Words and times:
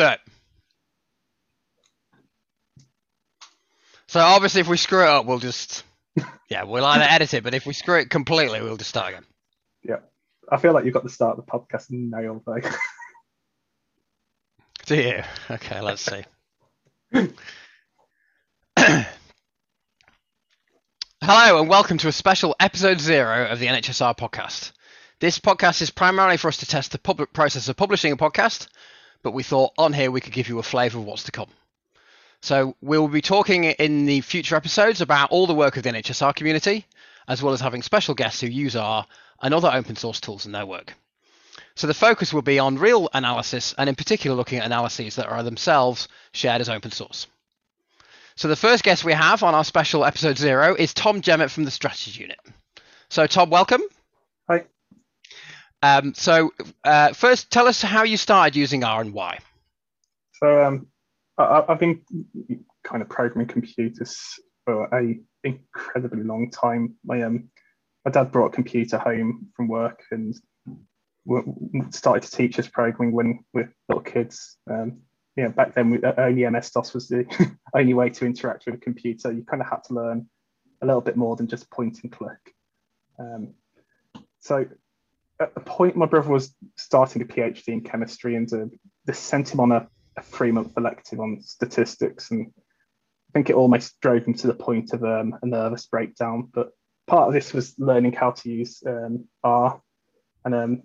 It. 0.00 0.20
So 4.08 4.20
obviously, 4.20 4.60
if 4.60 4.68
we 4.68 4.76
screw 4.76 5.02
it 5.02 5.08
up, 5.08 5.26
we'll 5.26 5.38
just 5.38 5.82
yeah, 6.48 6.64
we'll 6.64 6.84
either 6.84 7.06
edit 7.08 7.34
it, 7.34 7.42
but 7.42 7.54
if 7.54 7.66
we 7.66 7.72
screw 7.72 7.98
it 7.98 8.10
completely, 8.10 8.60
we'll 8.60 8.76
just 8.76 8.90
start 8.90 9.08
again. 9.10 9.24
Yeah, 9.82 9.96
I 10.50 10.58
feel 10.58 10.72
like 10.72 10.84
you've 10.84 10.94
got 10.94 11.02
the 11.02 11.10
start 11.10 11.38
of 11.38 11.44
the 11.44 11.50
podcast 11.50 11.86
nailed 11.90 12.42
though. 12.46 12.60
Do 14.86 14.96
you? 14.96 15.22
Okay, 15.50 15.80
let's 15.80 16.02
see. 16.02 16.22
Hello 21.22 21.58
and 21.58 21.68
welcome 21.70 21.96
to 21.98 22.08
a 22.08 22.12
special 22.12 22.54
episode 22.60 23.00
zero 23.00 23.46
of 23.46 23.58
the 23.58 23.66
NHSR 23.66 24.16
podcast. 24.16 24.72
This 25.20 25.38
podcast 25.38 25.80
is 25.80 25.90
primarily 25.90 26.36
for 26.36 26.48
us 26.48 26.58
to 26.58 26.66
test 26.66 26.92
the 26.92 26.98
public 26.98 27.32
process 27.32 27.68
of 27.68 27.76
publishing 27.76 28.12
a 28.12 28.16
podcast, 28.16 28.68
but 29.24 29.34
we 29.34 29.42
thought 29.42 29.72
on 29.76 29.92
here 29.92 30.12
we 30.12 30.20
could 30.20 30.32
give 30.32 30.48
you 30.48 30.60
a 30.60 30.62
flavour 30.62 30.98
of 30.98 31.04
what's 31.04 31.24
to 31.24 31.32
come. 31.32 31.48
So 32.42 32.76
we'll 32.82 33.08
be 33.08 33.22
talking 33.22 33.64
in 33.64 34.04
the 34.04 34.20
future 34.20 34.54
episodes 34.54 35.00
about 35.00 35.30
all 35.30 35.46
the 35.46 35.54
work 35.54 35.76
of 35.76 35.82
the 35.82 35.90
NHSR 35.90 36.36
community, 36.36 36.86
as 37.26 37.42
well 37.42 37.54
as 37.54 37.60
having 37.60 37.82
special 37.82 38.14
guests 38.14 38.42
who 38.42 38.48
use 38.48 38.76
R 38.76 39.06
and 39.40 39.54
other 39.54 39.70
open 39.72 39.96
source 39.96 40.20
tools 40.20 40.44
in 40.44 40.52
their 40.52 40.66
work. 40.66 40.94
So 41.74 41.86
the 41.86 41.94
focus 41.94 42.34
will 42.34 42.42
be 42.42 42.58
on 42.58 42.76
real 42.76 43.08
analysis 43.14 43.74
and 43.78 43.88
in 43.88 43.94
particular 43.94 44.36
looking 44.36 44.58
at 44.58 44.66
analyses 44.66 45.16
that 45.16 45.26
are 45.26 45.42
themselves 45.42 46.06
shared 46.32 46.60
as 46.60 46.68
open 46.68 46.90
source. 46.90 47.26
So 48.36 48.48
the 48.48 48.56
first 48.56 48.84
guest 48.84 49.04
we 49.04 49.14
have 49.14 49.42
on 49.42 49.54
our 49.54 49.64
special 49.64 50.04
episode 50.04 50.36
zero 50.36 50.74
is 50.74 50.92
Tom 50.92 51.22
Jemmett 51.22 51.50
from 51.50 51.64
the 51.64 51.70
strategy 51.70 52.20
unit. 52.20 52.38
So 53.08 53.26
Tom, 53.26 53.48
welcome. 53.48 53.80
Hi. 54.48 54.66
Um, 55.84 56.14
so 56.14 56.50
uh, 56.84 57.12
first, 57.12 57.50
tell 57.50 57.66
us 57.66 57.82
how 57.82 58.04
you 58.04 58.16
started 58.16 58.56
using 58.56 58.84
R 58.84 59.02
and 59.02 59.12
why. 59.12 59.40
So 60.32 60.64
um, 60.64 60.86
I, 61.36 61.62
have 61.68 61.78
been 61.78 62.00
kind 62.82 63.02
of 63.02 63.10
programming 63.10 63.48
computers 63.48 64.18
for 64.64 64.86
a 64.94 65.20
incredibly 65.46 66.22
long 66.22 66.50
time. 66.50 66.94
My 67.04 67.20
um, 67.20 67.50
my 68.06 68.10
dad 68.10 68.32
brought 68.32 68.46
a 68.46 68.56
computer 68.56 68.96
home 68.96 69.48
from 69.54 69.68
work 69.68 70.02
and 70.10 70.34
started 71.90 72.22
to 72.22 72.34
teach 72.34 72.58
us 72.58 72.66
programming 72.66 73.14
when 73.14 73.44
we're 73.52 73.70
little 73.90 74.02
kids. 74.02 74.56
Um, 74.70 75.02
back 75.36 75.74
then 75.74 75.90
we, 75.90 76.02
uh, 76.02 76.14
only 76.16 76.48
MS 76.48 76.70
DOS 76.70 76.94
was 76.94 77.08
the 77.08 77.26
only 77.74 77.92
way 77.92 78.08
to 78.08 78.24
interact 78.24 78.64
with 78.64 78.76
a 78.76 78.78
computer. 78.78 79.32
You 79.32 79.44
kind 79.44 79.60
of 79.60 79.68
had 79.68 79.84
to 79.88 79.92
learn 79.92 80.30
a 80.80 80.86
little 80.86 81.02
bit 81.02 81.18
more 81.18 81.36
than 81.36 81.46
just 81.46 81.70
point 81.70 81.98
and 82.02 82.10
click. 82.10 82.54
Um, 83.18 83.52
so 84.40 84.66
at 85.40 85.54
the 85.54 85.60
point 85.60 85.96
my 85.96 86.06
brother 86.06 86.30
was 86.30 86.54
starting 86.76 87.22
a 87.22 87.24
PhD 87.24 87.68
in 87.68 87.80
chemistry 87.80 88.36
and 88.36 88.52
uh, 88.52 88.66
they 89.04 89.12
sent 89.12 89.52
him 89.52 89.60
on 89.60 89.72
a, 89.72 89.88
a 90.16 90.22
three 90.22 90.52
month 90.52 90.72
elective 90.76 91.20
on 91.20 91.40
statistics 91.40 92.30
and 92.30 92.52
I 92.56 93.32
think 93.32 93.50
it 93.50 93.56
almost 93.56 94.00
drove 94.00 94.24
him 94.24 94.34
to 94.34 94.46
the 94.46 94.54
point 94.54 94.92
of 94.92 95.02
um, 95.02 95.36
a 95.42 95.46
nervous 95.46 95.86
breakdown. 95.86 96.48
But 96.54 96.70
part 97.08 97.26
of 97.26 97.34
this 97.34 97.52
was 97.52 97.74
learning 97.78 98.12
how 98.12 98.30
to 98.30 98.48
use 98.48 98.80
um, 98.86 99.24
R. 99.42 99.80
And 100.44 100.54
um, 100.54 100.82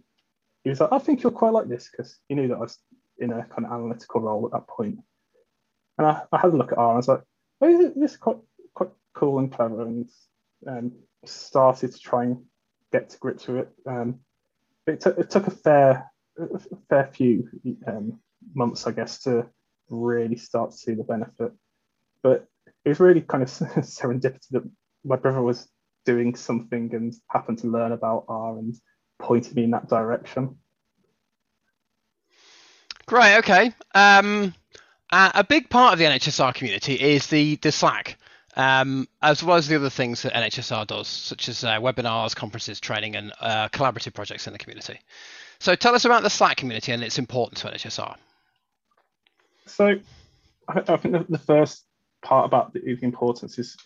he 0.63 0.71
was 0.71 0.79
like, 0.79 0.91
I 0.91 0.97
think 0.97 1.21
you'll 1.21 1.31
quite 1.31 1.53
like 1.53 1.67
this 1.67 1.89
because 1.91 2.17
he 2.27 2.33
knew 2.33 2.47
that 2.47 2.55
I 2.55 2.61
was 2.61 2.79
in 3.19 3.31
a 3.31 3.45
kind 3.45 3.65
of 3.65 3.71
analytical 3.71 4.21
role 4.21 4.47
at 4.47 4.53
that 4.53 4.67
point. 4.67 4.97
And 5.99 6.07
I, 6.07 6.23
I 6.31 6.39
had 6.39 6.51
a 6.51 6.57
look 6.57 6.71
at 6.71 6.79
R 6.79 6.89
and 6.89 6.95
I 6.95 6.97
was 6.97 7.07
like, 7.07 7.21
oh, 7.61 7.91
this 7.95 8.11
is 8.11 8.17
quite 8.17 8.37
quite 8.73 8.89
cool 9.13 9.39
and 9.39 9.51
clever, 9.51 9.81
and 9.81 10.09
um, 10.67 10.91
started 11.25 11.91
to 11.91 11.99
try 11.99 12.23
and 12.23 12.43
get 12.91 13.09
to 13.09 13.17
grips 13.19 13.47
with 13.47 13.57
it. 13.57 13.69
Um, 13.85 14.21
it, 14.89 15.01
t- 15.01 15.21
it 15.21 15.29
took 15.29 15.47
a 15.47 15.51
fair 15.51 16.11
a 16.37 16.59
fair 16.89 17.09
few 17.13 17.49
um, 17.85 18.19
months, 18.53 18.87
I 18.87 18.91
guess, 18.91 19.23
to 19.23 19.47
really 19.89 20.37
start 20.37 20.71
to 20.71 20.77
see 20.77 20.93
the 20.93 21.03
benefit. 21.03 21.51
But 22.21 22.47
it 22.85 22.89
was 22.89 22.99
really 22.99 23.21
kind 23.21 23.43
of 23.43 23.49
serendipity 23.49 24.49
that 24.51 24.69
my 25.03 25.15
brother 25.15 25.41
was 25.41 25.67
doing 26.05 26.35
something 26.35 26.93
and 26.93 27.13
happened 27.29 27.59
to 27.59 27.67
learn 27.67 27.91
about 27.91 28.25
R 28.27 28.57
and 28.57 28.75
pointed 29.19 29.55
me 29.55 29.65
in 29.65 29.71
that 29.71 29.89
direction. 29.89 30.57
Great. 33.05 33.37
Okay. 33.39 33.73
Um, 33.93 34.53
uh, 35.11 35.31
a 35.33 35.43
big 35.43 35.69
part 35.69 35.93
of 35.93 35.99
the 35.99 36.05
NHSR 36.05 36.53
community 36.53 36.93
is 36.93 37.27
the 37.27 37.55
the 37.55 37.71
Slack, 37.71 38.17
um, 38.59 39.07
as 39.21 39.41
well 39.41 39.55
as 39.55 39.69
the 39.69 39.77
other 39.77 39.89
things 39.89 40.21
that 40.23 40.33
NHSR 40.33 40.85
does, 40.85 41.07
such 41.07 41.47
as 41.47 41.63
uh, 41.63 41.79
webinars, 41.79 42.35
conferences, 42.35 42.81
training, 42.81 43.15
and 43.15 43.31
uh, 43.39 43.69
collaborative 43.69 44.13
projects 44.13 44.47
in 44.47 44.53
the 44.53 44.59
community. 44.59 44.99
So, 45.59 45.75
tell 45.75 45.95
us 45.95 46.03
about 46.03 46.23
the 46.23 46.29
Slack 46.29 46.57
community 46.57 46.91
and 46.91 47.01
its 47.01 47.17
importance 47.17 47.61
to 47.61 47.67
NHSR. 47.67 48.17
So, 49.65 49.95
I, 50.67 50.83
I 50.89 50.97
think 50.97 51.29
the, 51.29 51.37
first 51.37 51.85
part 52.21 52.45
about 52.45 52.73
the, 52.73 52.81
the 52.81 53.05
importance 53.05 53.57
is 53.59 53.77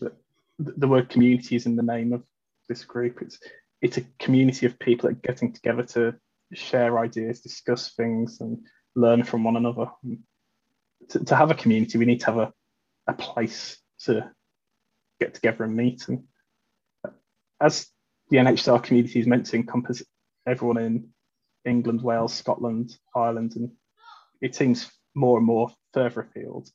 that 0.00 0.14
the 0.58 0.88
word 0.88 1.10
community 1.10 1.56
is 1.56 1.66
in 1.66 1.76
the 1.76 1.82
name 1.82 2.14
of 2.14 2.22
this 2.70 2.86
group. 2.86 3.20
It's 3.20 3.38
it's 3.82 3.98
a 3.98 4.02
community 4.18 4.64
of 4.64 4.78
people 4.78 5.10
that 5.10 5.18
are 5.18 5.20
getting 5.20 5.52
together 5.52 5.82
to 5.82 6.14
share 6.54 6.98
ideas, 6.98 7.42
discuss 7.42 7.90
things, 7.90 8.40
and 8.40 8.60
learn 8.94 9.24
from 9.24 9.44
one 9.44 9.56
another. 9.56 9.90
To, 11.10 11.22
to, 11.22 11.36
have 11.36 11.50
a 11.50 11.54
community, 11.54 11.98
we 11.98 12.06
need 12.06 12.20
to 12.20 12.26
have 12.26 12.38
a, 12.38 12.52
a 13.08 13.12
place 13.12 13.81
to 14.04 14.30
get 15.20 15.34
together 15.34 15.64
and 15.64 15.76
meet. 15.76 16.08
And 16.08 16.24
as 17.60 17.88
the 18.30 18.38
NHSR 18.38 18.82
community 18.82 19.20
is 19.20 19.26
meant 19.26 19.46
to 19.46 19.56
encompass 19.56 20.02
everyone 20.46 20.78
in 20.78 21.08
England, 21.64 22.02
Wales, 22.02 22.34
Scotland, 22.34 22.96
Ireland, 23.14 23.54
and 23.56 23.70
it 24.40 24.54
seems 24.54 24.90
more 25.14 25.38
and 25.38 25.46
more 25.46 25.70
further 25.92 26.22
afield. 26.22 26.68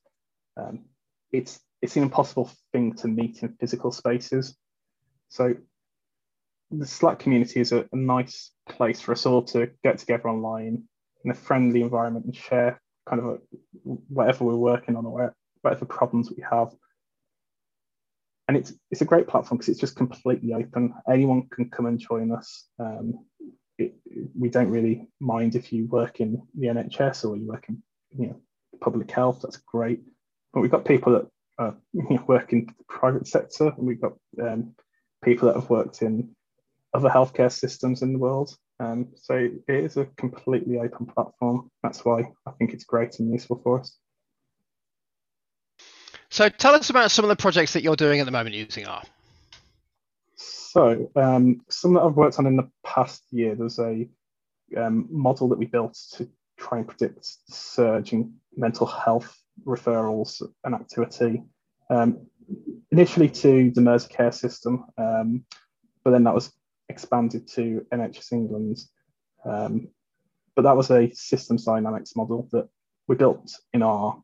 Um, 0.55 0.85
it's 1.31 1.59
it's 1.81 1.95
an 1.95 2.03
impossible 2.03 2.49
thing 2.71 2.93
to 2.95 3.07
meet 3.07 3.43
in 3.43 3.55
physical 3.59 3.91
spaces. 3.91 4.55
So 5.29 5.55
the 6.71 6.85
Slack 6.85 7.19
community 7.19 7.59
is 7.59 7.71
a, 7.71 7.87
a, 7.91 7.95
nice 7.95 8.51
place 8.67 8.99
for 8.99 9.11
us 9.11 9.25
all 9.25 9.43
to 9.43 9.69
get 9.83 9.99
together 9.99 10.29
online 10.29 10.83
in 11.23 11.31
a 11.31 11.35
friendly 11.35 11.81
environment 11.81 12.25
and 12.25 12.35
share 12.35 12.81
kind 13.07 13.21
of 13.21 13.25
a, 13.27 13.37
whatever 13.83 14.45
we're 14.45 14.55
working 14.55 14.95
on 14.95 15.05
or 15.05 15.33
whatever 15.61 15.85
problems 15.85 16.31
we 16.31 16.43
have. 16.49 16.73
And 18.47 18.55
it's 18.55 18.73
it's 18.91 19.01
a 19.01 19.05
great 19.05 19.27
platform 19.27 19.57
because 19.57 19.69
it's 19.69 19.79
just 19.79 19.95
completely 19.95 20.53
open. 20.53 20.93
Anyone 21.11 21.47
can 21.49 21.69
come 21.69 21.85
and 21.85 21.99
join 21.99 22.31
us. 22.31 22.65
Um, 22.79 23.25
it, 23.77 23.93
we 24.37 24.49
don't 24.49 24.71
really 24.71 25.07
mind 25.19 25.55
if 25.55 25.71
you 25.71 25.85
work 25.87 26.19
in 26.19 26.41
the 26.57 26.67
NHS 26.67 27.25
or 27.25 27.35
you 27.35 27.47
work 27.47 27.65
in 27.69 27.83
you 28.17 28.27
know 28.27 28.41
public 28.79 29.11
health. 29.11 29.41
That's 29.43 29.57
great. 29.57 30.01
But 30.53 30.61
we've 30.61 30.71
got 30.71 30.85
people 30.85 31.13
that 31.13 31.27
uh, 31.59 31.71
you 31.93 32.05
know, 32.09 32.23
work 32.27 32.53
in 32.53 32.67
the 32.67 32.83
private 32.87 33.27
sector, 33.27 33.73
and 33.77 33.85
we've 33.87 34.01
got 34.01 34.13
um, 34.41 34.73
people 35.23 35.47
that 35.47 35.55
have 35.55 35.69
worked 35.69 36.01
in 36.01 36.29
other 36.93 37.09
healthcare 37.09 37.51
systems 37.51 38.01
in 38.01 38.13
the 38.13 38.19
world. 38.19 38.55
Um, 38.79 39.09
so 39.15 39.35
it 39.35 39.61
is 39.67 39.97
a 39.97 40.05
completely 40.17 40.79
open 40.79 41.07
platform. 41.07 41.69
That's 41.83 42.05
why 42.05 42.31
I 42.45 42.51
think 42.51 42.73
it's 42.73 42.85
great 42.85 43.19
and 43.19 43.31
useful 43.31 43.59
for 43.63 43.79
us. 43.79 43.97
So 46.29 46.49
tell 46.49 46.73
us 46.75 46.89
about 46.89 47.11
some 47.11 47.25
of 47.25 47.29
the 47.29 47.35
projects 47.35 47.73
that 47.73 47.83
you're 47.83 47.95
doing 47.95 48.19
at 48.19 48.25
the 48.25 48.31
moment 48.31 48.55
using 48.55 48.85
R. 48.85 49.03
So 50.35 51.09
um, 51.15 51.61
some 51.69 51.93
that 51.93 52.01
I've 52.01 52.15
worked 52.15 52.39
on 52.39 52.45
in 52.45 52.57
the 52.57 52.69
past 52.85 53.23
year, 53.31 53.55
there's 53.55 53.79
a 53.79 54.07
um, 54.75 55.07
model 55.09 55.47
that 55.49 55.57
we 55.57 55.65
built 55.65 55.97
to 56.13 56.29
try 56.57 56.79
and 56.79 56.87
predict 56.87 57.25
surge 57.49 58.13
in 58.13 58.33
mental 58.55 58.85
health 58.85 59.39
referrals 59.65 60.41
and 60.63 60.75
activity. 60.75 61.43
Um, 61.89 62.27
initially 62.91 63.29
to 63.29 63.71
the 63.71 63.81
Merseycare 63.81 64.33
system, 64.33 64.85
um, 64.97 65.45
but 66.03 66.11
then 66.11 66.23
that 66.25 66.33
was 66.33 66.51
expanded 66.89 67.47
to 67.49 67.85
NHS 67.93 68.31
England. 68.31 68.77
Um, 69.45 69.89
but 70.55 70.63
that 70.63 70.75
was 70.75 70.89
a 70.91 71.11
systems 71.13 71.65
dynamics 71.65 72.15
model 72.15 72.47
that 72.51 72.67
we 73.07 73.15
built 73.15 73.51
in 73.73 73.81
R, 73.81 74.21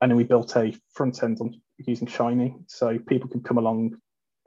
and 0.00 0.10
then 0.10 0.16
we 0.16 0.24
built 0.24 0.56
a 0.56 0.74
front 0.92 1.22
end 1.22 1.38
on 1.40 1.60
using 1.78 2.06
Shiny, 2.06 2.56
so 2.66 2.98
people 2.98 3.28
can 3.28 3.42
come 3.42 3.58
along, 3.58 3.96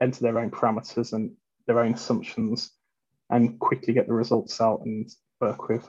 enter 0.00 0.20
their 0.20 0.38
own 0.38 0.50
parameters 0.50 1.12
and 1.12 1.32
their 1.66 1.80
own 1.80 1.94
assumptions, 1.94 2.70
and 3.30 3.58
quickly 3.58 3.92
get 3.92 4.06
the 4.06 4.14
results 4.14 4.60
out 4.60 4.80
and 4.84 5.10
work 5.40 5.68
with. 5.68 5.88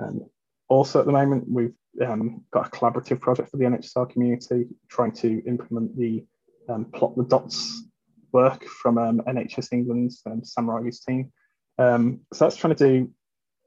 Um, 0.00 0.26
also, 0.68 1.00
at 1.00 1.06
the 1.06 1.12
moment, 1.12 1.44
we've 1.48 1.74
um, 2.04 2.44
got 2.52 2.66
a 2.66 2.70
collaborative 2.70 3.20
project 3.20 3.50
for 3.50 3.56
the 3.56 3.64
NHSR 3.64 4.10
community, 4.10 4.66
trying 4.88 5.12
to 5.12 5.42
implement 5.46 5.96
the 5.96 6.24
um, 6.68 6.86
plot 6.86 7.16
the 7.16 7.24
dots 7.24 7.84
work 8.32 8.64
from 8.64 8.98
um, 8.98 9.20
NHS 9.26 9.72
England's 9.72 10.22
um, 10.26 10.44
Sam 10.44 10.68
Riley's 10.68 11.00
team. 11.00 11.32
Um, 11.78 12.20
so 12.32 12.44
that's 12.44 12.56
trying 12.56 12.74
to 12.74 12.88
do 12.88 13.10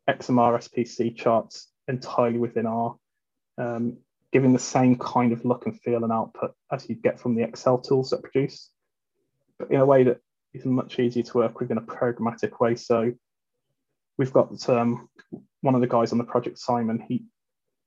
XMR 0.09 0.57
SPC 0.57 1.15
charts 1.15 1.69
entirely 1.87 2.37
within 2.37 2.65
R, 2.65 2.95
um, 3.57 3.97
giving 4.31 4.53
the 4.53 4.59
same 4.59 4.95
kind 4.97 5.31
of 5.31 5.43
look 5.45 5.65
and 5.65 5.79
feel 5.81 6.03
and 6.03 6.13
output 6.13 6.53
as 6.71 6.87
you 6.89 6.95
get 6.95 7.19
from 7.19 7.35
the 7.35 7.43
Excel 7.43 7.79
tools 7.79 8.11
that 8.11 8.21
produce, 8.21 8.69
but 9.57 9.71
in 9.71 9.79
a 9.79 9.85
way 9.85 10.03
that 10.03 10.19
is 10.53 10.65
much 10.65 10.99
easier 10.99 11.23
to 11.23 11.37
work 11.37 11.59
with 11.59 11.71
in 11.71 11.77
a 11.77 11.81
programmatic 11.81 12.59
way. 12.59 12.75
So 12.75 13.13
we've 14.17 14.33
got 14.33 14.69
um, 14.69 15.09
one 15.61 15.75
of 15.75 15.81
the 15.81 15.87
guys 15.87 16.11
on 16.11 16.17
the 16.17 16.23
project, 16.23 16.59
Simon, 16.59 17.03
he 17.07 17.25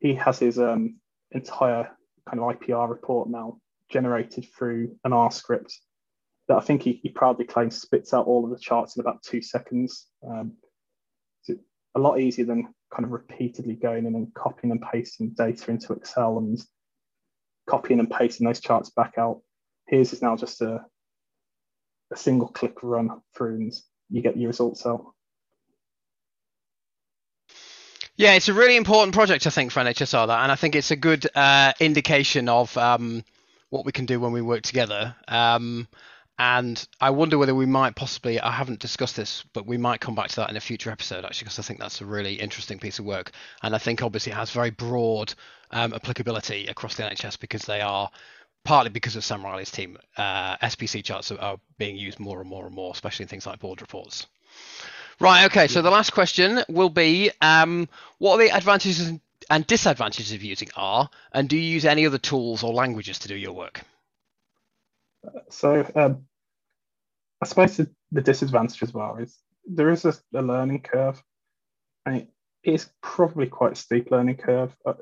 he 0.00 0.14
has 0.14 0.38
his 0.40 0.58
um, 0.58 0.96
entire 1.30 1.88
kind 2.28 2.40
of 2.40 2.58
IPR 2.58 2.88
report 2.88 3.28
now 3.30 3.58
generated 3.88 4.46
through 4.56 4.96
an 5.04 5.12
R 5.12 5.30
script 5.30 5.78
that 6.48 6.56
I 6.56 6.60
think 6.60 6.82
he, 6.82 6.94
he 7.02 7.08
proudly 7.08 7.44
claims 7.44 7.80
spits 7.80 8.12
out 8.12 8.26
all 8.26 8.44
of 8.44 8.50
the 8.50 8.58
charts 8.58 8.96
in 8.96 9.00
about 9.00 9.22
two 9.22 9.40
seconds. 9.42 10.08
Um, 10.26 10.54
a 11.94 12.00
lot 12.00 12.20
easier 12.20 12.44
than 12.44 12.72
kind 12.92 13.04
of 13.04 13.10
repeatedly 13.10 13.74
going 13.74 14.06
in 14.06 14.14
and 14.14 14.32
copying 14.34 14.70
and 14.70 14.82
pasting 14.82 15.30
data 15.30 15.70
into 15.70 15.92
Excel 15.92 16.38
and 16.38 16.58
copying 17.68 18.00
and 18.00 18.10
pasting 18.10 18.46
those 18.46 18.60
charts 18.60 18.90
back 18.90 19.14
out. 19.18 19.40
Here's 19.86 20.12
is 20.12 20.22
now 20.22 20.36
just 20.36 20.60
a, 20.60 20.84
a 22.12 22.16
single 22.16 22.48
click 22.48 22.82
run 22.82 23.20
through 23.34 23.56
and 23.56 23.72
you 24.10 24.22
get 24.22 24.36
your 24.36 24.48
results 24.48 24.86
out. 24.86 25.12
Yeah, 28.16 28.34
it's 28.34 28.48
a 28.48 28.54
really 28.54 28.76
important 28.76 29.14
project, 29.14 29.46
I 29.46 29.50
think, 29.50 29.72
for 29.72 29.80
NHSR, 29.80 30.26
that, 30.26 30.42
and 30.42 30.52
I 30.52 30.54
think 30.54 30.76
it's 30.76 30.90
a 30.90 30.96
good 30.96 31.26
uh, 31.34 31.72
indication 31.80 32.48
of 32.48 32.76
um, 32.76 33.24
what 33.70 33.86
we 33.86 33.92
can 33.92 34.04
do 34.04 34.20
when 34.20 34.32
we 34.32 34.42
work 34.42 34.62
together. 34.62 35.16
Um, 35.26 35.88
and 36.42 36.88
I 37.00 37.10
wonder 37.10 37.38
whether 37.38 37.54
we 37.54 37.66
might 37.66 37.94
possibly, 37.94 38.40
I 38.40 38.50
haven't 38.50 38.80
discussed 38.80 39.14
this, 39.14 39.44
but 39.52 39.64
we 39.64 39.76
might 39.76 40.00
come 40.00 40.16
back 40.16 40.26
to 40.30 40.36
that 40.36 40.50
in 40.50 40.56
a 40.56 40.60
future 40.60 40.90
episode, 40.90 41.24
actually, 41.24 41.44
because 41.44 41.60
I 41.60 41.62
think 41.62 41.78
that's 41.78 42.00
a 42.00 42.04
really 42.04 42.34
interesting 42.34 42.80
piece 42.80 42.98
of 42.98 43.04
work. 43.04 43.30
And 43.62 43.76
I 43.76 43.78
think 43.78 44.02
obviously 44.02 44.32
it 44.32 44.34
has 44.34 44.50
very 44.50 44.70
broad 44.70 45.32
um, 45.70 45.94
applicability 45.94 46.66
across 46.66 46.96
the 46.96 47.04
NHS 47.04 47.38
because 47.38 47.62
they 47.62 47.80
are 47.80 48.10
partly 48.64 48.90
because 48.90 49.14
of 49.14 49.22
Sam 49.22 49.44
Riley's 49.44 49.70
team, 49.70 49.96
uh, 50.16 50.56
SPC 50.56 51.04
charts 51.04 51.30
are, 51.30 51.40
are, 51.40 51.60
being 51.78 51.96
used 51.96 52.18
more 52.18 52.40
and 52.40 52.50
more 52.50 52.66
and 52.66 52.74
more, 52.74 52.90
especially 52.92 53.22
in 53.22 53.28
things 53.28 53.46
like 53.46 53.60
board 53.60 53.80
reports. 53.80 54.26
Right. 55.20 55.44
Okay. 55.44 55.68
So 55.68 55.80
the 55.80 55.92
last 55.92 56.10
question 56.10 56.64
will 56.68 56.90
be, 56.90 57.30
um, 57.40 57.88
what 58.18 58.40
are 58.40 58.44
the 58.44 58.50
advantages 58.50 59.12
and 59.48 59.66
disadvantages 59.68 60.32
of 60.32 60.42
using 60.42 60.70
R, 60.74 61.08
and 61.30 61.48
do 61.48 61.56
you 61.56 61.62
use 61.62 61.84
any 61.84 62.04
other 62.04 62.18
tools 62.18 62.64
or 62.64 62.72
languages 62.72 63.20
to 63.20 63.28
do 63.28 63.36
your 63.36 63.52
work? 63.52 63.82
So 65.50 65.88
um, 65.94 66.26
I 67.42 67.44
suppose 67.44 67.76
the, 67.76 67.90
the 68.12 68.20
disadvantage 68.20 68.82
as 68.84 68.94
well 68.94 69.16
is 69.16 69.36
there 69.66 69.90
is 69.90 70.04
a, 70.04 70.14
a 70.32 70.40
learning 70.40 70.82
curve, 70.82 71.20
and 72.06 72.16
it 72.16 72.28
is 72.62 72.88
probably 73.02 73.48
quite 73.48 73.72
a 73.72 73.76
steep 73.76 74.12
learning 74.12 74.36
curve, 74.36 74.76
uh, 74.86 74.94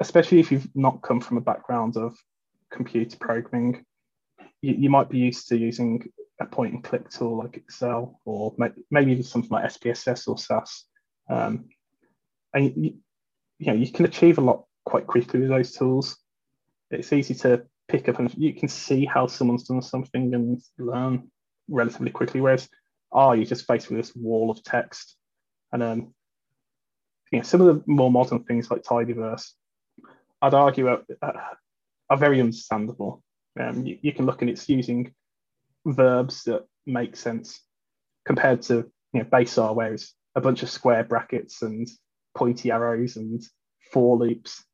especially 0.00 0.38
if 0.38 0.52
you've 0.52 0.68
not 0.76 1.02
come 1.02 1.20
from 1.20 1.38
a 1.38 1.42
background 1.42 1.96
of 1.96 2.16
computer 2.70 3.16
programming. 3.18 3.84
You, 4.60 4.74
you 4.74 4.90
might 4.90 5.10
be 5.10 5.18
used 5.18 5.48
to 5.48 5.58
using 5.58 6.08
a 6.40 6.46
point 6.46 6.72
and 6.72 6.84
click 6.84 7.10
tool 7.10 7.38
like 7.38 7.56
Excel 7.56 8.20
or 8.24 8.54
maybe 8.58 9.12
even 9.12 9.24
something 9.24 9.50
like 9.50 9.64
SPSS 9.64 10.28
or 10.28 10.38
SAS. 10.38 10.84
Um, 11.28 11.68
and 12.54 12.72
you, 12.76 12.94
you, 13.58 13.66
know, 13.66 13.74
you 13.74 13.90
can 13.90 14.04
achieve 14.04 14.38
a 14.38 14.42
lot 14.42 14.66
quite 14.84 15.08
quickly 15.08 15.40
with 15.40 15.48
those 15.48 15.72
tools. 15.72 16.16
It's 16.90 17.12
easy 17.12 17.34
to 17.36 17.64
pick 17.88 18.08
up 18.08 18.20
and 18.20 18.32
you 18.36 18.54
can 18.54 18.68
see 18.68 19.04
how 19.04 19.26
someone's 19.26 19.64
done 19.64 19.82
something 19.82 20.32
and 20.34 20.62
learn 20.78 21.28
relatively 21.68 22.10
quickly. 22.10 22.40
Whereas 22.40 22.68
R, 23.12 23.36
you're 23.36 23.44
just 23.44 23.68
with 23.68 23.88
this 23.88 24.14
wall 24.14 24.50
of 24.50 24.62
text. 24.62 25.16
And 25.72 25.82
um, 25.82 26.14
you 27.30 27.38
know, 27.38 27.42
some 27.42 27.60
of 27.60 27.66
the 27.66 27.82
more 27.86 28.10
modern 28.10 28.44
things 28.44 28.70
like 28.70 28.82
tidyverse, 28.82 29.50
I'd 30.40 30.54
argue 30.54 30.88
are, 30.88 31.02
are 32.10 32.16
very 32.16 32.40
understandable. 32.40 33.22
Um, 33.58 33.86
you, 33.86 33.98
you, 34.02 34.12
can 34.12 34.26
look 34.26 34.40
and 34.40 34.50
it's 34.50 34.68
using 34.68 35.12
verbs 35.86 36.44
that 36.44 36.64
make 36.86 37.16
sense 37.16 37.60
compared 38.24 38.62
to 38.62 38.90
you 39.12 39.20
know 39.20 39.24
base 39.24 39.58
R, 39.58 39.74
where 39.74 39.94
it's 39.94 40.14
a 40.34 40.40
bunch 40.40 40.62
of 40.62 40.70
square 40.70 41.04
brackets 41.04 41.62
and 41.62 41.88
pointy 42.34 42.70
arrows 42.70 43.16
and 43.16 43.42
for 43.92 44.16
loops. 44.16 44.64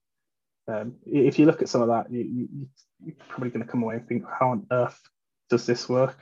Um, 0.69 0.97
if 1.07 1.39
you 1.39 1.47
look 1.47 1.63
at 1.63 1.69
some 1.69 1.83
of 1.83 1.89
that, 1.89 2.13
you, 2.13 2.21
you, 2.21 2.69
you're 3.05 3.17
probably 3.29 3.51
going 3.51 3.65
to 3.65 3.71
come 3.71 3.83
away 3.83 3.97
and 3.97 4.07
think, 4.07 4.25
how 4.39 4.51
on 4.51 4.67
earth 4.71 5.01
does 5.49 5.67
this 5.67 5.89
work? 5.89 6.19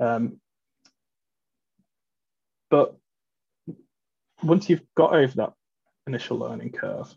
Um, 0.00 0.40
but 2.70 2.96
once 4.42 4.68
you've 4.68 4.82
got 4.94 5.14
over 5.14 5.32
that 5.36 5.52
initial 6.06 6.38
learning 6.38 6.72
curve, 6.72 7.12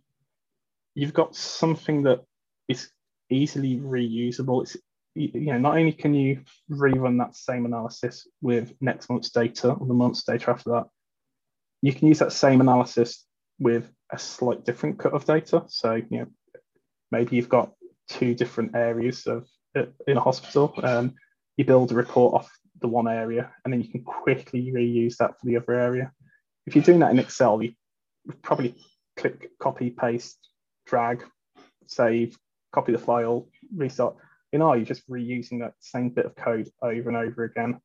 you've 0.95 1.13
got 1.13 1.35
something 1.35 2.03
that 2.03 2.21
is 2.67 2.89
easily 3.29 3.77
reusable. 3.77 4.63
It's 4.63 4.77
you 5.13 5.51
know, 5.51 5.57
not 5.57 5.77
only 5.77 5.91
can 5.91 6.13
you 6.13 6.41
rerun 6.71 7.17
that 7.17 7.35
same 7.35 7.65
analysis 7.65 8.27
with 8.41 8.73
next 8.79 9.09
month's 9.09 9.29
data 9.29 9.71
or 9.71 9.85
the 9.85 9.93
month's 9.93 10.23
data 10.23 10.49
after 10.49 10.69
that, 10.71 10.85
you 11.81 11.93
can 11.93 12.07
use 12.07 12.19
that 12.19 12.31
same 12.31 12.61
analysis 12.61 13.25
with 13.59 13.91
a 14.11 14.17
slight 14.17 14.63
different 14.63 14.99
cut 14.99 15.13
of 15.13 15.25
data. 15.25 15.63
So, 15.67 15.95
you 15.95 16.05
know, 16.09 16.27
maybe 17.11 17.35
you've 17.35 17.49
got 17.49 17.73
two 18.07 18.33
different 18.35 18.75
areas 18.75 19.27
of 19.27 19.47
in 19.75 20.17
a 20.17 20.21
hospital. 20.21 20.73
Um, 20.81 21.15
you 21.57 21.65
build 21.65 21.91
a 21.91 21.95
report 21.95 22.35
off 22.35 22.51
the 22.81 22.87
one 22.87 23.07
area, 23.07 23.51
and 23.63 23.73
then 23.73 23.81
you 23.81 23.89
can 23.89 24.03
quickly 24.03 24.71
reuse 24.71 25.17
that 25.17 25.39
for 25.39 25.45
the 25.45 25.57
other 25.57 25.73
area. 25.73 26.11
If 26.65 26.75
you're 26.75 26.83
doing 26.83 26.99
that 26.99 27.11
in 27.11 27.19
Excel, 27.19 27.61
you 27.61 27.73
probably 28.41 28.75
click 29.17 29.51
copy, 29.59 29.89
paste, 29.89 30.37
drag, 30.85 31.23
save, 31.87 32.37
copy 32.71 32.91
the 32.91 32.97
file, 32.97 33.47
restart 33.75 34.15
in 34.53 34.61
R, 34.61 34.75
you're 34.75 34.85
just 34.85 35.09
reusing 35.09 35.59
that 35.59 35.73
same 35.79 36.09
bit 36.09 36.25
of 36.25 36.35
code 36.35 36.69
over 36.81 37.09
and 37.09 37.17
over 37.17 37.43
again. 37.43 37.79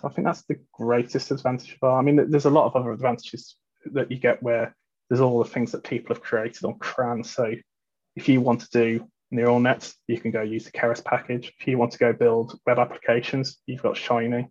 So 0.00 0.08
I 0.08 0.12
think 0.12 0.26
that's 0.26 0.42
the 0.42 0.58
greatest 0.72 1.30
advantage 1.30 1.72
of 1.72 1.82
R. 1.82 1.98
I 1.98 2.02
mean, 2.02 2.30
there's 2.30 2.46
a 2.46 2.50
lot 2.50 2.66
of 2.66 2.74
other 2.74 2.92
advantages 2.92 3.56
that 3.92 4.10
you 4.10 4.18
get 4.18 4.42
where 4.42 4.74
there's 5.08 5.20
all 5.20 5.42
the 5.42 5.48
things 5.48 5.70
that 5.72 5.84
people 5.84 6.14
have 6.14 6.22
created 6.22 6.64
on 6.64 6.78
CRAN. 6.78 7.22
So 7.22 7.54
if 8.16 8.28
you 8.28 8.40
want 8.40 8.60
to 8.62 8.70
do 8.70 9.06
neural 9.34 9.60
nets, 9.60 9.96
you 10.06 10.20
can 10.20 10.30
go 10.30 10.42
use 10.42 10.64
the 10.64 10.70
Keras 10.70 11.04
package. 11.04 11.52
If 11.58 11.66
you 11.66 11.76
want 11.76 11.92
to 11.92 11.98
go 11.98 12.12
build 12.12 12.58
web 12.66 12.78
applications, 12.78 13.58
you've 13.66 13.82
got 13.82 13.96
Shiny. 13.96 14.48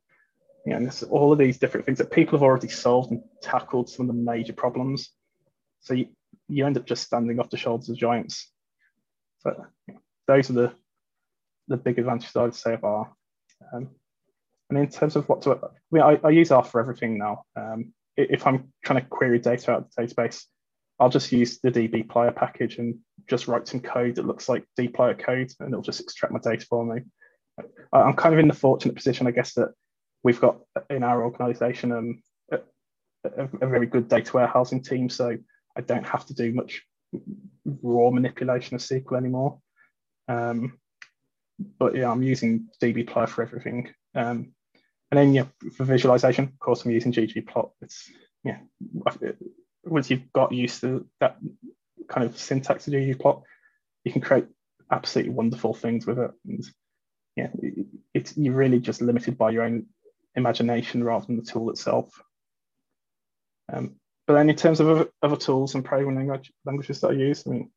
You 0.65 0.79
know, 0.79 0.89
all 1.09 1.31
of 1.31 1.39
these 1.39 1.57
different 1.57 1.85
things 1.85 1.97
that 1.97 2.11
people 2.11 2.37
have 2.37 2.43
already 2.43 2.69
solved 2.69 3.11
and 3.11 3.21
tackled 3.41 3.89
some 3.89 4.09
of 4.09 4.15
the 4.15 4.21
major 4.21 4.53
problems. 4.53 5.09
So 5.81 5.93
you, 5.93 6.07
you 6.47 6.65
end 6.65 6.77
up 6.77 6.85
just 6.85 7.03
standing 7.03 7.39
off 7.39 7.49
the 7.49 7.57
shoulders 7.57 7.89
of 7.89 7.97
giants. 7.97 8.49
So 9.39 9.65
those 10.27 10.49
are 10.49 10.53
the 10.53 10.73
the 11.69 11.77
big 11.77 11.97
advantages 11.97 12.35
I 12.35 12.43
would 12.43 12.55
say 12.55 12.73
of 12.73 12.83
R. 12.83 13.11
Um, 13.73 13.89
and 14.69 14.79
in 14.79 14.89
terms 14.89 15.15
of 15.15 15.27
what 15.29 15.41
to, 15.43 15.51
I 15.51 15.67
mean, 15.91 16.03
I, 16.03 16.19
I 16.23 16.29
use 16.29 16.51
R 16.51 16.63
for 16.63 16.81
everything 16.81 17.17
now. 17.17 17.43
Um, 17.55 17.93
if 18.17 18.45
I'm 18.45 18.73
trying 18.83 19.01
to 19.01 19.07
query 19.07 19.39
data 19.39 19.71
out 19.71 19.77
of 19.79 19.91
the 19.95 20.03
database, 20.03 20.43
I'll 20.99 21.09
just 21.09 21.31
use 21.31 21.59
the 21.59 21.71
dbplyr 21.71 22.35
package 22.35 22.77
and 22.77 22.99
just 23.27 23.47
write 23.47 23.67
some 23.67 23.79
code 23.79 24.15
that 24.15 24.25
looks 24.25 24.49
like 24.49 24.65
dplyr 24.79 25.17
code, 25.17 25.51
and 25.59 25.69
it'll 25.69 25.81
just 25.81 26.01
extract 26.01 26.33
my 26.33 26.39
data 26.39 26.65
for 26.65 26.85
me. 26.85 27.01
I'm 27.91 28.15
kind 28.15 28.33
of 28.33 28.39
in 28.39 28.47
the 28.47 28.53
fortunate 28.53 28.95
position, 28.95 29.27
I 29.27 29.31
guess, 29.31 29.53
that 29.53 29.69
we've 30.23 30.41
got 30.41 30.57
in 30.89 31.03
our 31.03 31.23
organization 31.23 31.91
um, 31.91 32.23
a, 32.51 33.47
a, 33.61 33.67
very 33.67 33.85
good 33.85 34.07
data 34.07 34.31
warehousing 34.33 34.81
team, 34.81 35.09
so 35.09 35.37
I 35.77 35.81
don't 35.81 36.05
have 36.05 36.25
to 36.27 36.33
do 36.33 36.53
much 36.53 36.81
raw 37.65 38.09
manipulation 38.09 38.75
of 38.75 38.81
SQL 38.81 39.17
anymore. 39.17 39.59
Um, 40.27 40.79
but 41.79 41.95
yeah, 41.95 42.09
I'm 42.09 42.23
using 42.23 42.67
dbplyr 42.81 43.29
for 43.29 43.43
everything. 43.43 43.93
Um, 44.15 44.53
and 45.11 45.19
then 45.19 45.33
yeah, 45.33 45.45
for 45.75 45.83
visualization, 45.83 46.45
of 46.45 46.59
course, 46.59 46.83
I'm 46.83 46.91
using 46.91 47.13
ggplot. 47.13 47.71
It's 47.81 48.09
yeah, 48.43 48.57
once 49.83 50.09
you've 50.09 50.31
got 50.33 50.51
used 50.51 50.81
to 50.81 51.07
that 51.19 51.37
kind 52.07 52.25
of 52.25 52.37
syntax 52.37 52.87
of 52.87 52.93
ggplot, 52.93 53.07
you 53.07 53.15
plot, 53.15 53.43
you 54.03 54.11
can 54.11 54.21
create 54.21 54.45
absolutely 54.91 55.33
wonderful 55.33 55.73
things 55.73 56.05
with 56.05 56.19
it. 56.19 56.31
And 56.47 56.63
yeah, 57.35 57.49
it's 58.13 58.37
you're 58.37 58.53
really 58.53 58.79
just 58.79 59.01
limited 59.01 59.37
by 59.37 59.51
your 59.51 59.63
own 59.63 59.87
imagination 60.35 61.03
rather 61.03 61.25
than 61.25 61.37
the 61.37 61.43
tool 61.43 61.69
itself. 61.69 62.09
Um, 63.71 63.95
but 64.27 64.33
then 64.33 64.49
in 64.49 64.55
terms 64.55 64.79
of 64.79 64.89
other, 64.89 65.09
other 65.21 65.35
tools 65.35 65.75
and 65.75 65.83
programming 65.83 66.27
language, 66.27 66.51
languages 66.65 67.01
that 67.01 67.09
I 67.09 67.13
use, 67.13 67.43
I 67.45 67.49
mean, 67.49 67.71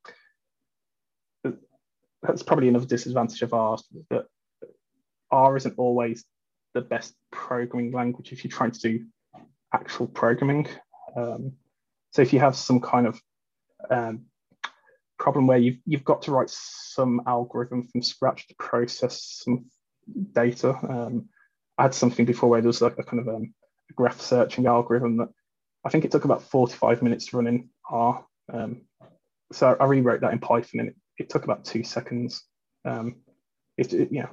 that's 2.23 2.42
probably 2.42 2.68
another 2.68 2.87
disadvantage 2.87 3.42
of 3.42 3.54
R 3.54 3.78
that 4.11 4.26
R 5.30 5.56
isn't 5.56 5.78
always 5.78 6.25
the 6.75 6.80
best 6.80 7.14
programming 7.30 7.92
language 7.92 8.33
if 8.33 8.45
you're 8.45 8.50
trying 8.50 8.73
to 8.73 8.80
do 8.80 9.06
actual 9.73 10.06
programming. 10.06 10.68
Um, 11.16 11.52
so 12.12 12.23
if 12.23 12.33
you 12.33 12.40
have 12.40 12.56
some 12.56 12.80
kind 12.80 13.06
of 13.06 13.21
um, 13.90 14.26
problem 15.18 15.47
where 15.47 15.59
you've, 15.59 15.78
you've 15.87 16.04
got 16.04 16.23
to 16.23 16.30
write 16.30 16.50
some 16.50 17.23
algorithm 17.26 17.85
from 17.85 18.02
scratch 18.02 18.49
to 18.49 18.54
process 18.59 19.42
some 19.45 19.66
data. 20.33 20.71
Um, 20.71 21.28
I 21.78 21.83
had 21.83 21.95
something 21.95 22.25
before 22.25 22.49
where 22.49 22.61
there 22.61 22.68
was 22.68 22.83
like 22.83 22.99
a 22.99 23.02
kind 23.02 23.21
of 23.21 23.28
um, 23.28 23.54
a 23.90 23.92
graph 23.95 24.21
searching 24.21 24.66
algorithm 24.66 25.18
that 25.18 25.28
I 25.85 25.90
think 25.90 26.04
it 26.04 26.11
took 26.11 26.25
about 26.25 26.42
45 26.42 27.02
minutes 27.02 27.26
to 27.26 27.37
run 27.37 27.47
in 27.47 27.68
R. 27.90 28.25
Um, 28.52 28.83
so 29.52 29.76
I 29.78 29.85
rewrote 29.85 30.21
that 30.23 30.33
in 30.33 30.38
Python 30.38 30.80
and 30.80 30.88
it 30.90 30.97
it 31.18 31.30
took 31.30 31.45
about 31.45 31.64
two 31.64 31.83
seconds. 31.83 32.45
Um, 32.85 33.16
it, 33.76 33.92
it, 33.92 34.12
you 34.12 34.21
know, 34.21 34.28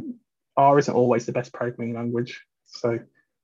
R 0.55 0.77
isn't 0.79 0.93
always 0.93 1.25
the 1.25 1.31
best 1.31 1.53
programming 1.53 1.95
language, 1.95 2.43
so 2.65 2.99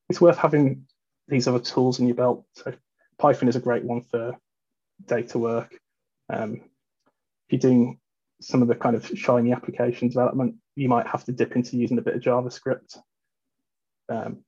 it's 0.10 0.22
worth 0.22 0.38
having 0.38 0.86
these 1.27 1.48
other 1.48 1.60
tools 1.60 2.00
in 2.00 2.08
your 2.08 2.15
belt. 2.15 2.46
So 2.53 2.74
Python 3.18 3.50
is 3.50 3.56
a 3.56 3.62
great 3.62 3.84
one 3.84 4.01
for 4.01 4.38
data 5.06 5.39
work. 5.39 5.74
Um, 6.29 6.62
if 7.48 7.51
you're 7.51 7.59
doing 7.59 8.00
some 8.41 8.62
of 8.62 8.67
the 8.67 8.75
kind 8.75 8.95
of 8.95 9.05
shiny 9.15 9.51
application 9.51 10.07
development, 10.07 10.55
you 10.75 10.88
might 10.88 11.07
have 11.07 11.25
to 11.25 11.31
dip 11.31 11.55
into 11.55 11.77
using 11.77 11.98
a 11.98 12.01
bit 12.01 12.15
of 12.15 12.21
JavaScript. 12.21 12.98
Um, 14.07 14.43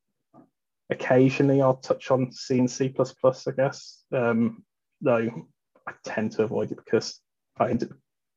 occasionally, 0.90 1.62
I'll 1.62 1.78
touch 1.78 2.12
on 2.12 2.32
C 2.32 2.60
and 2.60 2.70
C++, 2.70 2.94
I 2.98 3.52
guess, 3.56 4.04
um, 4.14 4.64
though 5.02 5.48
I 5.88 5.94
tend 6.06 6.34
to 6.34 6.44
avoid 6.44 6.72
it 6.72 6.78
because 6.78 7.20
I 7.60 7.70
end 7.70 7.84
up 7.84 7.90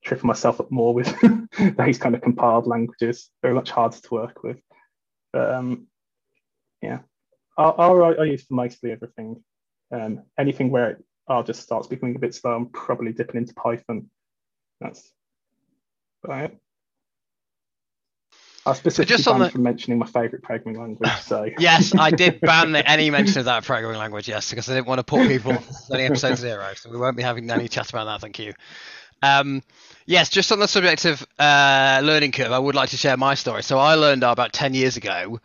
tripping 0.03 0.27
myself 0.27 0.61
up 0.61 0.71
more 0.71 0.95
with 0.95 1.15
those 1.77 1.99
kind 1.99 2.15
of 2.15 2.21
compiled 2.21 2.67
languages. 2.67 3.31
Very 3.43 3.55
much 3.55 3.71
harder 3.71 3.97
to 3.97 4.15
work 4.15 4.43
with. 4.43 4.59
Um, 5.33 5.89
yeah, 6.83 7.01
I'll, 7.57 8.27
use 8.27 8.45
for 8.45 8.55
mostly 8.55 8.93
everything. 8.93 9.43
Um, 9.91 10.23
anything 10.39 10.71
where 10.71 10.91
it, 10.93 11.05
I'll 11.29 11.45
just 11.45 11.63
start 11.63 11.89
becoming 11.89 12.17
a 12.17 12.19
bit 12.19 12.35
slow, 12.35 12.55
I'm 12.55 12.67
probably 12.67 13.13
dipping 13.13 13.37
into 13.37 13.55
Python. 13.55 14.11
That's 14.81 15.13
about 16.23 16.45
it. 16.45 16.59
I 18.67 18.73
specifically 18.73 19.17
just 19.17 19.29
on 19.29 19.41
the... 19.41 19.51
from 19.51 19.63
mentioning 19.63 19.99
my 19.99 20.07
favourite 20.07 20.43
programming 20.43 20.81
language. 20.81 21.11
So 21.23 21.49
yes, 21.59 21.95
I 21.97 22.11
did 22.11 22.41
ban 22.43 22.75
any 22.77 23.11
mention 23.11 23.41
of 23.41 23.45
that 23.45 23.65
programming 23.65 23.99
language. 23.99 24.29
Yes, 24.29 24.51
because 24.51 24.69
I 24.69 24.75
didn't 24.75 24.87
want 24.87 25.01
to 25.01 25.05
put 25.05 25.29
people 25.29 25.53
on 25.91 26.01
episode 26.01 26.37
zero, 26.37 26.73
so 26.75 26.91
we 26.91 26.97
won't 26.97 27.17
be 27.17 27.23
having 27.23 27.51
any 27.51 27.69
chat 27.69 27.91
about 27.91 28.05
that. 28.05 28.21
Thank 28.21 28.39
you. 28.39 28.55
Um, 29.23 29.63
yes, 30.07 30.31
just 30.31 30.51
on 30.51 30.61
the 30.61 30.69
subject 30.69 31.05
of 31.05 31.27
uh, 31.39 32.01
learning 32.03 32.33
curve, 32.33 32.53
I 32.53 32.59
would 32.59 32.75
like 32.75 32.91
to 32.91 32.97
share 32.97 33.17
my 33.17 33.35
story. 33.35 33.63
So 33.63 33.79
I 33.79 33.95
learned 33.95 34.23
about 34.23 34.53
ten 34.53 34.73
years 34.73 34.97
ago, 34.97 35.41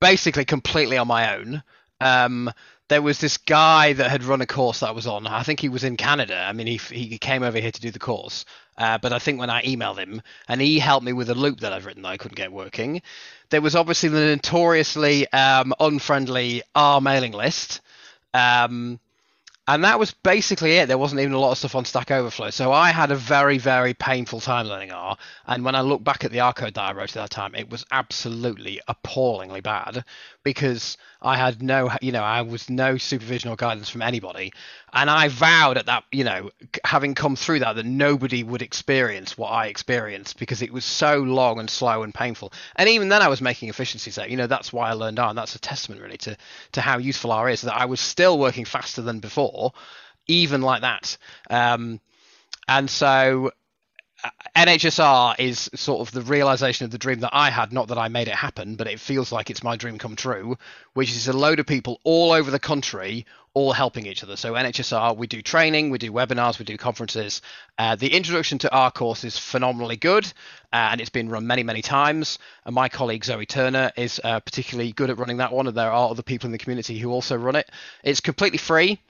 basically 0.00 0.44
completely 0.44 0.96
on 0.96 1.08
my 1.08 1.36
own. 1.36 1.62
Um, 2.00 2.52
there 2.90 3.00
was 3.00 3.20
this 3.20 3.36
guy 3.38 3.92
that 3.92 4.10
had 4.10 4.24
run 4.24 4.40
a 4.40 4.46
course 4.46 4.80
that 4.80 4.88
I 4.88 4.92
was 4.92 5.06
on. 5.06 5.24
I 5.24 5.44
think 5.44 5.60
he 5.60 5.68
was 5.68 5.84
in 5.84 5.96
Canada. 5.96 6.36
I 6.36 6.52
mean, 6.52 6.66
he 6.66 6.76
he 6.76 7.18
came 7.18 7.44
over 7.44 7.58
here 7.58 7.70
to 7.70 7.80
do 7.80 7.92
the 7.92 8.00
course. 8.00 8.44
Uh, 8.76 8.98
but 8.98 9.12
I 9.12 9.20
think 9.20 9.38
when 9.38 9.48
I 9.48 9.62
emailed 9.62 9.98
him 9.98 10.22
and 10.48 10.60
he 10.60 10.80
helped 10.80 11.06
me 11.06 11.12
with 11.12 11.30
a 11.30 11.34
loop 11.34 11.60
that 11.60 11.72
I'd 11.72 11.84
written 11.84 12.02
that 12.02 12.08
I 12.08 12.16
couldn't 12.16 12.36
get 12.36 12.50
working, 12.50 13.02
there 13.50 13.60
was 13.60 13.76
obviously 13.76 14.08
the 14.08 14.18
notoriously 14.20 15.30
um, 15.32 15.72
unfriendly 15.78 16.62
R 16.74 17.00
mailing 17.00 17.32
list. 17.32 17.80
Um, 18.34 18.98
and 19.68 19.84
that 19.84 20.00
was 20.00 20.10
basically 20.10 20.78
it. 20.78 20.88
There 20.88 20.98
wasn't 20.98 21.20
even 21.20 21.34
a 21.34 21.38
lot 21.38 21.52
of 21.52 21.58
stuff 21.58 21.76
on 21.76 21.84
Stack 21.84 22.10
Overflow. 22.10 22.50
So 22.50 22.72
I 22.72 22.90
had 22.90 23.12
a 23.12 23.14
very, 23.14 23.58
very 23.58 23.94
painful 23.94 24.40
time 24.40 24.66
learning 24.66 24.90
R. 24.90 25.16
And 25.46 25.64
when 25.64 25.76
I 25.76 25.82
look 25.82 26.02
back 26.02 26.24
at 26.24 26.32
the 26.32 26.40
R 26.40 26.52
code 26.52 26.74
that 26.74 26.82
I 26.82 26.92
wrote 26.92 27.16
at 27.16 27.22
that 27.22 27.30
time, 27.30 27.54
it 27.54 27.70
was 27.70 27.84
absolutely 27.92 28.80
appallingly 28.88 29.60
bad 29.60 30.04
because 30.42 30.96
I 31.20 31.36
had 31.36 31.62
no, 31.62 31.90
you 32.00 32.12
know, 32.12 32.22
I 32.22 32.42
was 32.42 32.70
no 32.70 32.96
supervision 32.96 33.50
or 33.50 33.56
guidance 33.56 33.90
from 33.90 34.02
anybody. 34.02 34.52
And 34.92 35.10
I 35.10 35.28
vowed 35.28 35.76
at 35.76 35.86
that, 35.86 36.04
you 36.10 36.24
know, 36.24 36.50
having 36.84 37.14
come 37.14 37.36
through 37.36 37.58
that, 37.60 37.76
that 37.76 37.84
nobody 37.84 38.42
would 38.42 38.62
experience 38.62 39.36
what 39.36 39.48
I 39.48 39.66
experienced 39.66 40.38
because 40.38 40.62
it 40.62 40.72
was 40.72 40.84
so 40.84 41.18
long 41.18 41.58
and 41.58 41.68
slow 41.68 42.02
and 42.02 42.14
painful. 42.14 42.52
And 42.76 42.88
even 42.88 43.08
then, 43.10 43.22
I 43.22 43.28
was 43.28 43.42
making 43.42 43.68
efficiencies 43.68 44.14
there. 44.14 44.28
You 44.28 44.36
know, 44.36 44.46
that's 44.46 44.72
why 44.72 44.88
I 44.88 44.94
learned 44.94 45.18
R. 45.18 45.28
And 45.28 45.38
that's 45.38 45.54
a 45.54 45.60
testament 45.60 46.00
really 46.00 46.18
to, 46.18 46.36
to 46.72 46.80
how 46.80 46.98
useful 46.98 47.32
R 47.32 47.48
is, 47.50 47.62
that 47.62 47.76
I 47.76 47.84
was 47.84 48.00
still 48.00 48.38
working 48.38 48.64
faster 48.64 49.02
than 49.02 49.20
before, 49.20 49.72
even 50.26 50.62
like 50.62 50.80
that. 50.80 51.18
Um, 51.50 52.00
and 52.66 52.88
so 52.88 53.50
NHSR 54.56 55.38
is 55.38 55.70
sort 55.74 56.06
of 56.06 56.12
the 56.12 56.22
realization 56.22 56.84
of 56.84 56.90
the 56.90 56.98
dream 56.98 57.20
that 57.20 57.30
I 57.32 57.50
had. 57.50 57.72
Not 57.72 57.88
that 57.88 57.98
I 57.98 58.08
made 58.08 58.28
it 58.28 58.34
happen, 58.34 58.76
but 58.76 58.86
it 58.86 59.00
feels 59.00 59.32
like 59.32 59.50
it's 59.50 59.62
my 59.62 59.76
dream 59.76 59.98
come 59.98 60.16
true, 60.16 60.58
which 60.94 61.10
is 61.10 61.28
a 61.28 61.32
load 61.32 61.60
of 61.60 61.66
people 61.66 62.00
all 62.04 62.32
over 62.32 62.50
the 62.50 62.58
country 62.58 63.26
all 63.52 63.72
helping 63.72 64.06
each 64.06 64.22
other. 64.22 64.36
So 64.36 64.52
NHSR, 64.52 65.16
we 65.16 65.26
do 65.26 65.42
training, 65.42 65.90
we 65.90 65.98
do 65.98 66.12
webinars, 66.12 66.58
we 66.58 66.64
do 66.64 66.76
conferences. 66.76 67.42
Uh, 67.78 67.96
the 67.96 68.14
introduction 68.14 68.58
to 68.58 68.72
R 68.72 68.90
course 68.92 69.24
is 69.24 69.36
phenomenally 69.36 69.96
good, 69.96 70.24
uh, 70.72 70.90
and 70.92 71.00
it's 71.00 71.10
been 71.10 71.28
run 71.28 71.46
many, 71.46 71.62
many 71.62 71.82
times. 71.82 72.38
And 72.64 72.74
my 72.74 72.88
colleague 72.88 73.24
Zoe 73.24 73.46
Turner 73.46 73.90
is 73.96 74.20
uh, 74.22 74.40
particularly 74.40 74.92
good 74.92 75.10
at 75.10 75.18
running 75.18 75.38
that 75.38 75.52
one, 75.52 75.66
and 75.66 75.76
there 75.76 75.90
are 75.90 76.10
other 76.10 76.22
people 76.22 76.46
in 76.46 76.52
the 76.52 76.58
community 76.58 76.98
who 76.98 77.10
also 77.10 77.36
run 77.36 77.56
it. 77.56 77.68
It's 78.04 78.20
completely 78.20 78.58
free. 78.58 79.00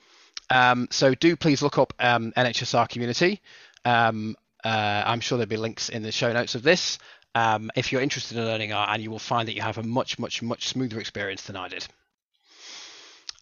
Um, 0.49 0.89
so 0.91 1.15
do 1.15 1.37
please 1.37 1.63
look 1.63 1.79
up 1.79 1.93
um, 2.01 2.33
NHSR 2.37 2.89
community. 2.89 3.41
Um, 3.85 4.37
uh, 4.65 5.03
I'm 5.07 5.21
sure 5.21 5.39
there'll 5.39 5.49
be 5.49 5.57
links 5.57 5.89
in 5.89 6.03
the 6.03 6.13
show 6.13 6.33
notes 6.33 6.55
of 6.55 6.63
this. 6.63 6.99
Um, 7.35 7.71
if 7.77 7.93
you're 7.93 8.03
interested 8.03 8.37
in 8.37 8.45
learning 8.45 8.73
R, 8.73 8.89
and 8.91 9.03
you 9.03 9.11
will 9.11 9.19
find 9.19 9.47
that 9.49 9.55
you 9.55 9.63
have 9.63 9.79
a 9.79 9.83
much, 9.83 10.19
much, 10.19 10.43
much 10.43 10.69
smoother 10.69 10.99
experience 10.99 11.43
than 11.43 11.57
I 11.57 11.69
did. 11.69 11.87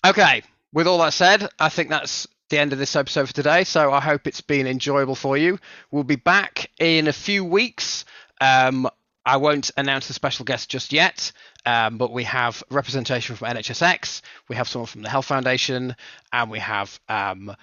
Okay, 0.06 0.42
with 0.72 0.86
all 0.86 0.98
that 0.98 1.14
said, 1.14 1.48
I 1.58 1.70
think 1.70 1.88
that's 1.88 2.26
the 2.50 2.58
end 2.58 2.72
of 2.72 2.78
this 2.78 2.96
episode 2.96 3.28
for 3.28 3.34
today. 3.34 3.64
So 3.64 3.92
I 3.92 4.00
hope 4.00 4.26
it's 4.26 4.40
been 4.40 4.66
enjoyable 4.66 5.14
for 5.14 5.36
you. 5.36 5.58
We'll 5.90 6.04
be 6.04 6.16
back 6.16 6.70
in 6.78 7.08
a 7.08 7.12
few 7.12 7.44
weeks. 7.44 8.04
Um, 8.40 8.88
I 9.24 9.36
won't 9.36 9.70
announce 9.76 10.08
the 10.08 10.14
special 10.14 10.46
guest 10.46 10.70
just 10.70 10.92
yet, 10.92 11.32
um, 11.66 11.98
but 11.98 12.12
we 12.12 12.24
have 12.24 12.62
representation 12.70 13.36
from 13.36 13.48
NHSX, 13.48 14.22
we 14.48 14.56
have 14.56 14.68
someone 14.68 14.86
from 14.86 15.02
the 15.02 15.10
Health 15.10 15.26
Foundation, 15.26 15.94
and 16.32 16.50
we 16.50 16.58
have 16.60 16.98
um, 17.10 17.54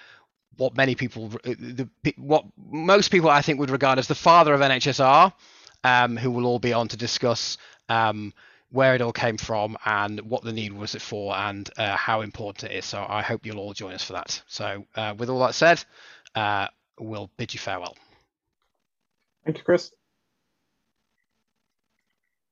what 0.56 0.76
many 0.76 0.94
people, 0.94 1.30
uh, 1.44 1.54
the, 1.58 1.88
what 2.16 2.44
most 2.70 3.10
people 3.10 3.30
I 3.30 3.42
think 3.42 3.60
would 3.60 3.70
regard 3.70 3.98
as 3.98 4.08
the 4.08 4.14
father 4.14 4.54
of 4.54 4.60
NHSR, 4.60 5.32
um, 5.84 6.16
who 6.16 6.30
will 6.30 6.46
all 6.46 6.58
be 6.58 6.72
on 6.72 6.88
to 6.88 6.96
discuss 6.96 7.58
um, 7.88 8.32
where 8.70 8.94
it 8.94 9.00
all 9.00 9.12
came 9.12 9.36
from 9.36 9.76
and 9.84 10.20
what 10.22 10.42
the 10.42 10.52
need 10.52 10.72
was 10.72 10.94
it 10.94 11.02
for 11.02 11.34
and 11.36 11.70
uh, 11.76 11.96
how 11.96 12.20
important 12.22 12.70
it 12.70 12.76
is. 12.76 12.84
So 12.84 13.04
I 13.08 13.22
hope 13.22 13.46
you'll 13.46 13.58
all 13.58 13.74
join 13.74 13.94
us 13.94 14.02
for 14.02 14.14
that. 14.14 14.42
So 14.46 14.84
uh, 14.94 15.14
with 15.16 15.30
all 15.30 15.40
that 15.40 15.54
said, 15.54 15.84
uh, 16.34 16.68
we'll 16.98 17.30
bid 17.36 17.54
you 17.54 17.60
farewell. 17.60 17.96
Thank 19.44 19.58
you, 19.58 19.64
Chris. 19.64 19.92